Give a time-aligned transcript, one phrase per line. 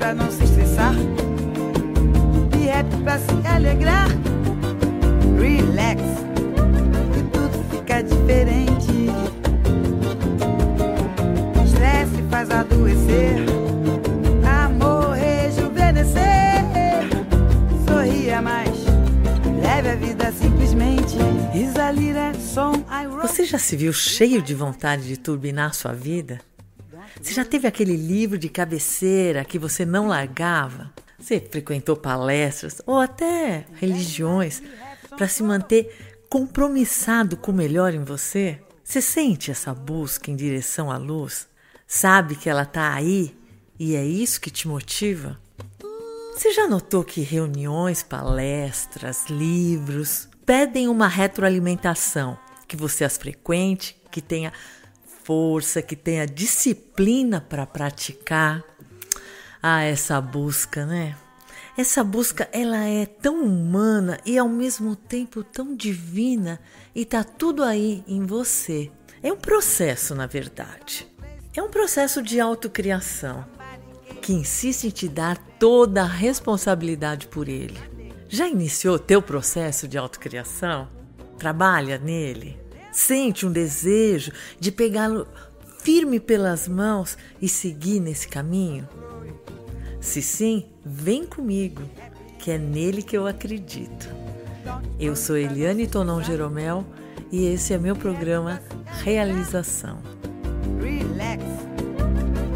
[0.00, 0.94] pra não se estressar.
[2.58, 4.08] E rap pra se alegrar.
[5.38, 6.02] Relax,
[7.18, 9.10] e tudo fica diferente.
[11.64, 13.44] Estresse faz adoecer.
[14.64, 16.64] Amor rejuvenescer.
[17.86, 18.70] Sorria mais.
[19.62, 21.18] Leve a vida simplesmente.
[21.52, 23.06] Risalira, som, I.
[23.20, 26.40] Você já se viu cheio de vontade de turbinar sua vida?
[27.20, 30.92] Você já teve aquele livro de cabeceira que você não largava?
[31.18, 34.62] Você frequentou palestras ou até religiões
[35.16, 38.58] para se manter compromissado com o melhor em você?
[38.82, 41.48] Você sente essa busca em direção à luz?
[41.86, 43.36] Sabe que ela está aí
[43.78, 45.38] e é isso que te motiva?
[46.34, 54.22] Você já notou que reuniões, palestras, livros pedem uma retroalimentação, que você as frequente, que
[54.22, 54.52] tenha
[55.30, 58.64] força, que tenha disciplina para praticar?
[59.62, 61.16] Ah, essa busca, né?
[61.78, 66.58] Essa busca, ela é tão humana e ao mesmo tempo tão divina
[66.92, 68.90] e tá tudo aí em você.
[69.22, 71.06] É um processo, na verdade.
[71.56, 73.46] É um processo de autocriação
[74.20, 77.78] que insiste em te dar toda a responsabilidade por ele.
[78.28, 80.88] Já iniciou teu processo de autocriação?
[81.38, 82.58] Trabalha nele?
[82.92, 85.26] Sente um desejo de pegá-lo
[85.78, 88.88] firme pelas mãos e seguir nesse caminho?
[90.00, 91.82] Se sim, vem comigo,
[92.38, 94.08] que é nele que eu acredito.
[94.98, 96.84] Eu sou Eliane Tonon Jeromel
[97.30, 98.60] e esse é meu programa
[99.02, 100.00] Realização.
[100.80, 101.42] Relax,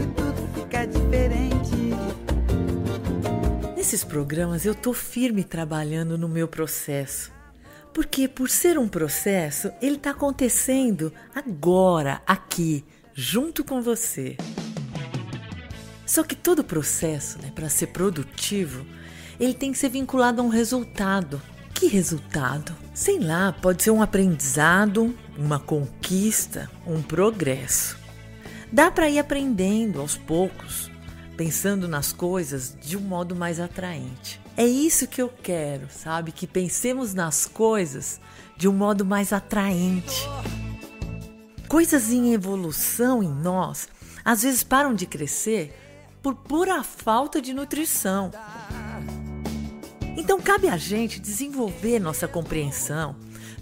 [0.00, 1.62] e tudo fica diferente.
[3.76, 7.30] Nesses programas eu tô firme trabalhando no meu processo.
[7.92, 12.84] Porque por ser um processo, ele está acontecendo agora, aqui,
[13.14, 14.36] junto com você.
[16.06, 18.86] Só que todo processo, né, para ser produtivo,
[19.40, 21.40] ele tem que ser vinculado a um resultado.
[21.74, 22.76] Que resultado?
[22.94, 27.98] Sei lá, pode ser um aprendizado, uma conquista, um progresso.
[28.70, 30.91] Dá para ir aprendendo aos poucos,
[31.42, 34.40] pensando nas coisas de um modo mais atraente.
[34.56, 36.30] É isso que eu quero, sabe?
[36.30, 38.20] Que pensemos nas coisas
[38.56, 40.24] de um modo mais atraente.
[41.66, 43.88] Coisas em evolução em nós
[44.24, 45.76] às vezes param de crescer
[46.22, 48.30] por pura falta de nutrição.
[50.16, 53.16] Então cabe a gente desenvolver nossa compreensão,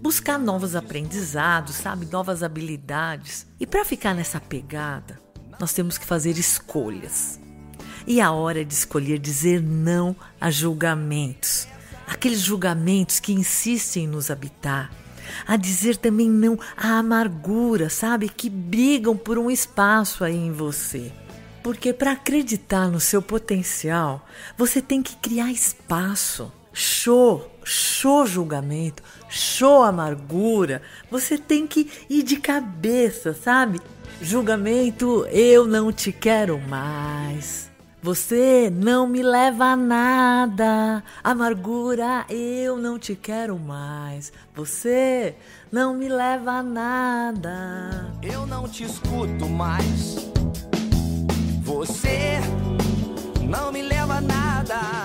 [0.00, 3.46] buscar novos aprendizados, sabe, novas habilidades.
[3.60, 5.20] E para ficar nessa pegada,
[5.60, 7.38] nós temos que fazer escolhas.
[8.06, 11.66] E a hora de escolher dizer não a julgamentos,
[12.06, 14.92] aqueles julgamentos que insistem em nos habitar.
[15.44, 21.10] A dizer também não à amargura, sabe, que brigam por um espaço aí em você.
[21.64, 24.24] Porque para acreditar no seu potencial,
[24.56, 26.52] você tem que criar espaço.
[26.72, 30.80] Show, show julgamento, show amargura.
[31.10, 33.80] Você tem que ir de cabeça, sabe?
[34.22, 37.68] Julgamento, eu não te quero mais.
[38.02, 41.02] Você não me leva a nada.
[41.24, 44.32] Amargura, eu não te quero mais.
[44.54, 45.34] Você
[45.72, 48.12] não me leva a nada.
[48.22, 50.30] Eu não te escuto mais.
[51.62, 52.38] Você
[53.48, 54.96] não me leva a nada.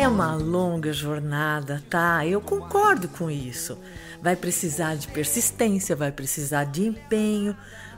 [0.00, 2.26] É uma longa jornada, tá?
[2.26, 3.76] Eu concordo com isso.
[4.22, 7.54] Vai precisar de persistência, vai precisar de empenho.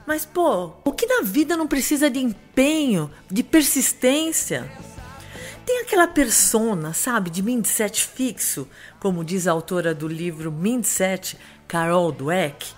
[0.07, 4.71] Mas, pô, o que na vida não precisa de empenho, de persistência?
[5.65, 8.69] Tem aquela persona, sabe, de mindset fixo,
[8.99, 12.73] como diz a autora do livro Mindset, Carol Dweck.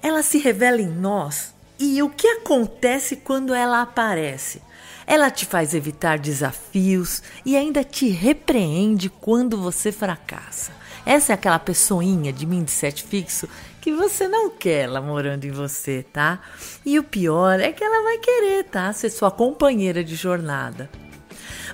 [0.00, 4.62] Ela se revela em nós e o que acontece quando ela aparece?
[5.06, 10.72] Ela te faz evitar desafios e ainda te repreende quando você fracassa.
[11.04, 13.48] Essa é aquela pessoinha de mindset fixo
[13.84, 16.40] que você não quer ela morando em você, tá?
[16.86, 18.90] E o pior é que ela vai querer, tá?
[18.94, 20.88] Ser sua companheira de jornada.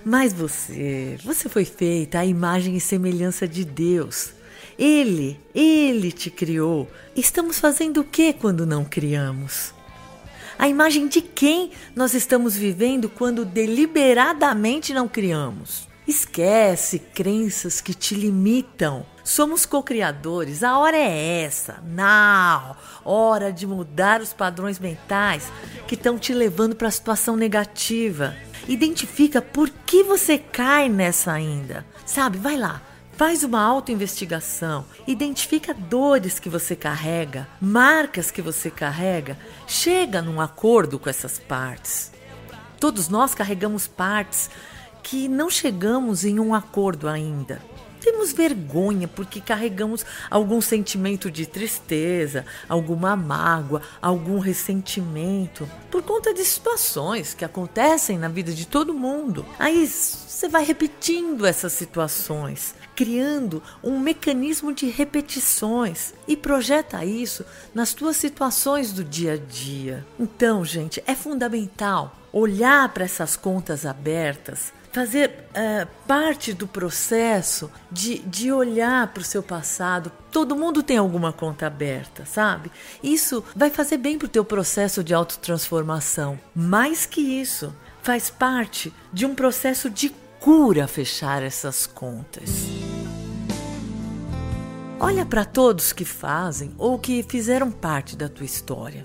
[0.04, 4.32] Mas você, você foi feita à imagem e semelhança de Deus.
[4.76, 6.90] Ele, ele te criou.
[7.14, 9.72] Estamos fazendo o que quando não criamos?
[10.58, 15.88] A imagem de quem nós estamos vivendo quando deliberadamente não criamos?
[16.10, 19.06] Esquece crenças que te limitam.
[19.22, 21.80] Somos co-criadores, a hora é essa.
[21.86, 22.74] Não!
[23.04, 25.52] Hora de mudar os padrões mentais
[25.86, 28.34] que estão te levando para a situação negativa.
[28.66, 31.86] Identifica por que você cai nessa ainda.
[32.04, 32.82] Sabe, vai lá,
[33.12, 40.98] Faz uma autoinvestigação, identifica dores que você carrega, marcas que você carrega, chega num acordo
[40.98, 42.10] com essas partes.
[42.80, 44.48] Todos nós carregamos partes
[45.02, 47.60] que não chegamos em um acordo ainda.
[48.00, 56.42] Temos vergonha porque carregamos algum sentimento de tristeza, alguma mágoa, algum ressentimento, por conta de
[56.44, 59.44] situações que acontecem na vida de todo mundo.
[59.58, 67.44] Aí você vai repetindo essas situações, criando um mecanismo de repetições e projeta isso
[67.74, 70.06] nas tuas situações do dia a dia.
[70.18, 78.18] Então, gente, é fundamental olhar para essas contas abertas fazer uh, parte do processo de,
[78.20, 80.10] de olhar para o seu passado.
[80.30, 82.70] Todo mundo tem alguma conta aberta, sabe?
[83.02, 86.38] Isso vai fazer bem para o teu processo de autotransformação.
[86.54, 90.10] Mais que isso, faz parte de um processo de
[90.40, 92.50] cura fechar essas contas.
[94.98, 99.04] Olha para todos que fazem ou que fizeram parte da tua história.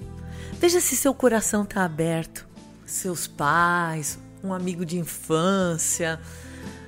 [0.59, 2.45] Veja se seu coração está aberto.
[2.85, 6.19] Seus pais, um amigo de infância,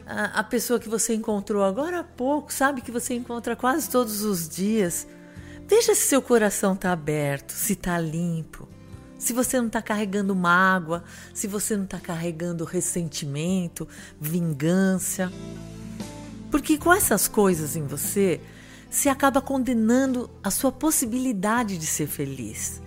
[0.05, 4.23] a, a pessoa que você encontrou agora há pouco, sabe que você encontra quase todos
[4.23, 5.07] os dias.
[5.67, 8.67] Veja se seu coração está aberto, se está limpo,
[9.19, 13.87] se você não está carregando mágoa, se você não está carregando ressentimento,
[14.19, 15.31] vingança.
[16.49, 18.39] Porque com essas coisas em você,
[18.89, 22.81] se acaba condenando a sua possibilidade de ser feliz.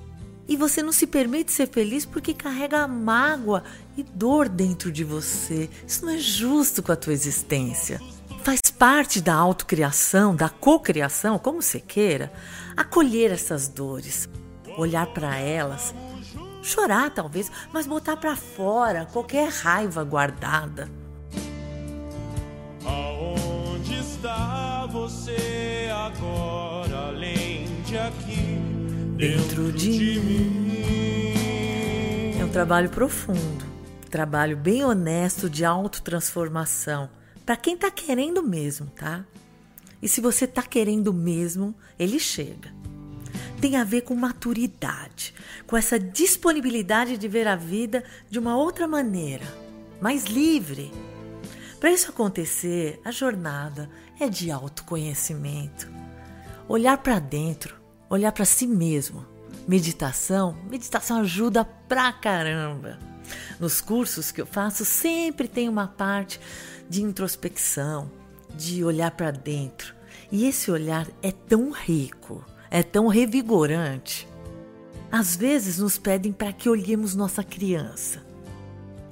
[0.50, 3.62] E você não se permite ser feliz porque carrega mágoa
[3.96, 5.70] e dor dentro de você.
[5.86, 8.00] Isso não é justo com a tua existência.
[8.42, 12.32] Faz parte da autocriação, da cocriação, como você queira,
[12.76, 14.28] acolher essas dores,
[14.76, 15.94] olhar para elas,
[16.64, 20.90] chorar talvez, mas botar para fora qualquer raiva guardada.
[22.84, 28.29] Aonde está você agora, além de aqui?
[29.20, 30.72] Dentro de mim.
[32.40, 33.66] É um trabalho profundo,
[34.08, 37.10] trabalho bem honesto de autotransformação,
[37.44, 39.26] para quem está querendo mesmo, tá?
[40.00, 42.72] E se você está querendo mesmo, ele chega.
[43.60, 45.34] Tem a ver com maturidade,
[45.66, 49.44] com essa disponibilidade de ver a vida de uma outra maneira,
[50.00, 50.90] mais livre.
[51.78, 55.90] Para isso acontecer, a jornada é de autoconhecimento.
[56.66, 57.79] Olhar para dentro,
[58.10, 59.24] olhar para si mesmo.
[59.68, 62.98] Meditação, meditação ajuda pra caramba.
[63.60, 66.40] Nos cursos que eu faço sempre tem uma parte
[66.88, 68.10] de introspecção,
[68.56, 69.94] de olhar para dentro.
[70.32, 74.28] E esse olhar é tão rico, é tão revigorante.
[75.12, 78.22] Às vezes nos pedem para que olhemos nossa criança,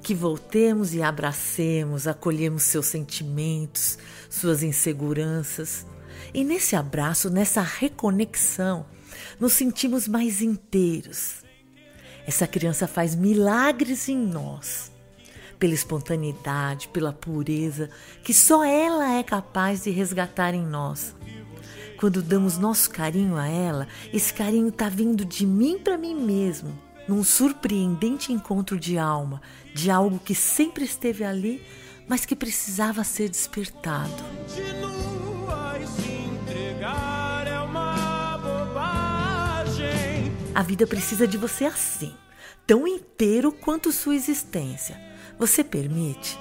[0.01, 3.97] que voltemos e abracemos, acolhemos seus sentimentos,
[4.29, 5.85] suas inseguranças
[6.33, 8.85] e nesse abraço, nessa reconexão,
[9.39, 11.43] nos sentimos mais inteiros.
[12.27, 14.91] Essa criança faz milagres em nós,
[15.57, 17.89] pela espontaneidade, pela pureza
[18.23, 21.15] que só ela é capaz de resgatar em nós.
[21.97, 26.77] Quando damos nosso carinho a ela, esse carinho está vindo de mim para mim mesmo,
[27.07, 29.41] num surpreendente encontro de alma,
[29.73, 31.61] de algo que sempre esteve ali,
[32.07, 34.23] mas que precisava ser despertado.
[40.59, 42.13] A vida precisa de você assim,
[42.67, 44.99] tão inteiro quanto sua existência.
[45.37, 46.37] Você permite?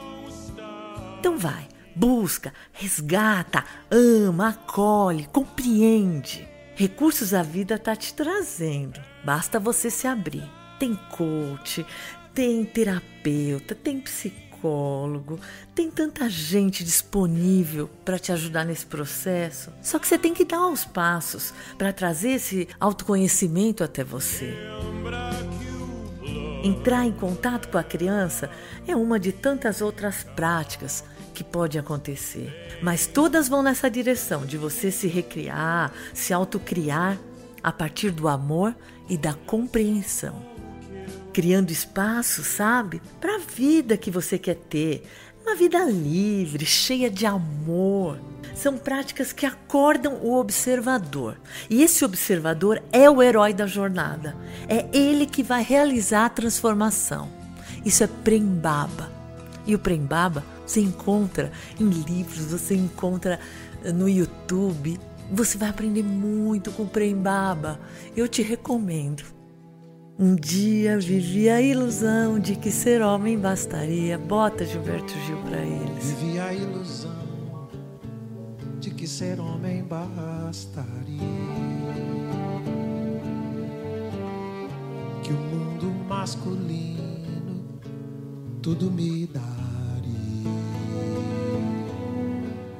[1.21, 6.49] Então vai, busca, resgata, ama, acolhe, compreende.
[6.75, 9.01] Recursos a vida está te trazendo.
[9.25, 10.51] Basta você se abrir.
[10.81, 11.87] Tem coach,
[12.35, 15.39] tem terapeuta, tem psicólogo psicólogo,
[15.75, 19.73] tem tanta gente disponível para te ajudar nesse processo.
[19.81, 24.55] Só que você tem que dar os passos para trazer esse autoconhecimento até você.
[26.63, 28.51] Entrar em contato com a criança
[28.87, 34.59] é uma de tantas outras práticas que pode acontecer, mas todas vão nessa direção de
[34.59, 37.17] você se recriar, se autocriar
[37.63, 38.75] a partir do amor
[39.09, 40.59] e da compreensão
[41.33, 45.05] criando espaço, sabe, para a vida que você quer ter.
[45.43, 48.19] Uma vida livre, cheia de amor.
[48.55, 51.41] São práticas que acordam o observador.
[51.71, 54.37] E esse observador é o herói da jornada.
[54.69, 57.31] É ele que vai realizar a transformação.
[57.85, 59.11] Isso é Prembaba.
[59.67, 63.41] E o Prembaba você encontra em livros, você encontra
[63.95, 65.01] no YouTube.
[65.33, 67.81] Você vai aprender muito com o Prembaba.
[68.15, 69.38] Eu te recomendo.
[70.21, 74.19] Um dia vivi a ilusão de que ser homem bastaria.
[74.19, 76.11] Bota Gilberto Gil para eles.
[76.11, 77.69] Vivi a ilusão
[78.81, 81.21] de de que ser homem bastaria.
[85.23, 87.79] Que o mundo masculino
[88.61, 90.51] tudo me daria.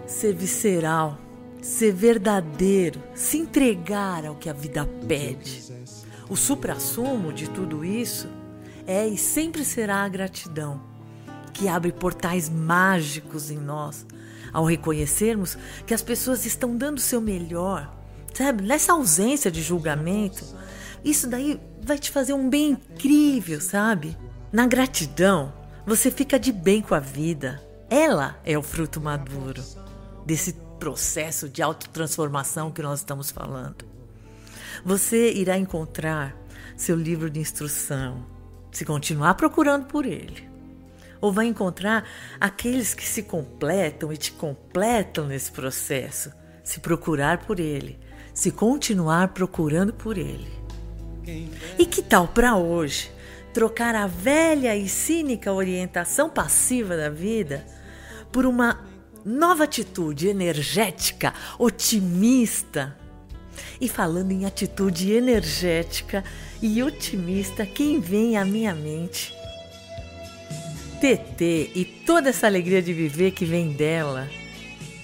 [0.09, 1.17] Ser visceral,
[1.63, 5.69] ser verdadeiro, se entregar ao que a vida pede.
[6.29, 8.29] O suprassumo de tudo isso
[8.87, 10.81] é e sempre será a gratidão,
[11.53, 14.07] que abre portais mágicos em nós
[14.53, 15.57] ao reconhecermos
[15.87, 17.95] que as pessoas estão dando o seu melhor,
[18.35, 18.63] sabe?
[18.63, 20.45] Nessa ausência de julgamento,
[21.05, 24.17] isso daí vai te fazer um bem incrível, sabe?
[24.53, 25.53] Na gratidão,
[25.87, 27.63] você fica de bem com a vida.
[27.91, 29.63] Ela é o fruto maduro
[30.27, 33.98] desse processo de autotransformação que nós estamos falando.
[34.85, 36.37] Você irá encontrar
[36.77, 38.25] seu livro de instrução,
[38.71, 40.49] se continuar procurando por ele.
[41.21, 42.05] Ou vai encontrar
[42.41, 46.33] aqueles que se completam e te completam nesse processo,
[46.63, 47.99] se procurar por ele,
[48.33, 50.59] se continuar procurando por ele.
[51.79, 53.11] E que tal para hoje
[53.53, 57.67] trocar a velha e cínica orientação passiva da vida
[58.31, 58.85] por uma
[59.25, 62.97] nova atitude energética, otimista?
[63.81, 66.25] E falando em atitude energética,
[66.61, 69.33] e otimista quem vem à minha mente.
[71.01, 74.29] TT e toda essa alegria de viver que vem dela.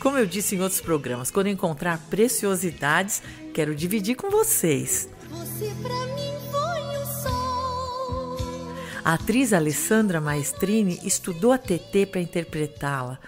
[0.00, 3.22] Como eu disse em outros programas, quando encontrar preciosidades,
[3.54, 5.08] quero dividir com vocês.
[5.30, 8.68] Você pra mim foi o sol.
[9.04, 13.18] A atriz Alessandra Maestrini estudou a TT para interpretá-la,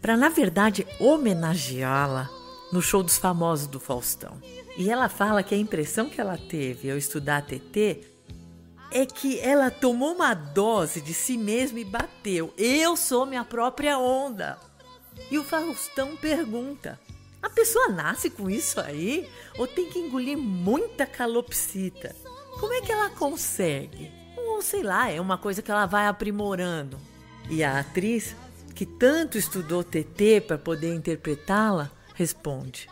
[0.00, 2.41] para na verdade homenageá-la
[2.72, 4.40] no show dos famosos do Faustão.
[4.76, 8.00] E ela fala que a impressão que ela teve ao estudar a TT
[8.90, 12.52] é que ela tomou uma dose de si mesma e bateu.
[12.56, 14.58] Eu sou minha própria onda.
[15.30, 16.98] E o Faustão pergunta:
[17.42, 19.28] a pessoa nasce com isso aí?
[19.58, 22.14] Ou tem que engolir muita calopsita?
[22.58, 24.10] Como é que ela consegue?
[24.36, 26.98] Ou sei lá, é uma coisa que ela vai aprimorando.
[27.50, 28.36] E a atriz,
[28.74, 31.90] que tanto estudou TT para poder interpretá-la,
[32.22, 32.88] responde: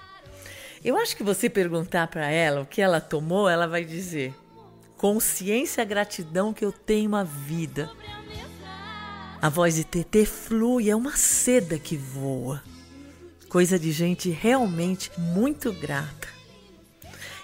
[0.82, 4.34] eu acho que você perguntar para ela o que ela tomou, ela vai dizer:
[4.96, 7.90] consciência, gratidão que eu tenho a vida.
[9.42, 12.62] A voz de TT flui, é uma seda que voa.
[13.48, 16.28] Coisa de gente realmente muito grata.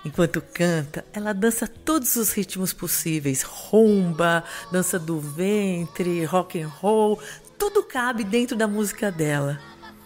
[0.03, 7.21] Enquanto canta, ela dança todos os ritmos possíveis: rumba, dança do ventre, rock and roll,
[7.59, 9.61] tudo cabe dentro da música dela.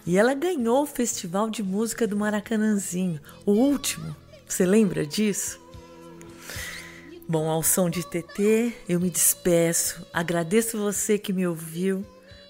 [0.06, 4.16] E ela ganhou o Festival de Música do Maracanãzinho, o último.
[4.46, 5.60] Você lembra disso?
[7.28, 10.04] Bom, ao som de TT, eu me despeço.
[10.12, 12.04] Agradeço você que me ouviu.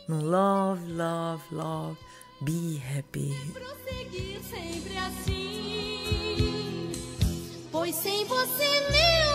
[0.09, 1.99] No Love, Love, Love,
[2.41, 3.37] Be Happy.
[3.53, 6.93] Prosseguir sempre assim,
[7.71, 9.31] pois sem você, meu